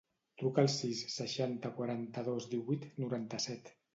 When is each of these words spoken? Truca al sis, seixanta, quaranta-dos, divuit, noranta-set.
Truca 0.41 0.61
al 0.67 0.69
sis, 0.75 1.01
seixanta, 1.15 1.71
quaranta-dos, 1.79 2.49
divuit, 2.57 2.91
noranta-set. 3.05 3.73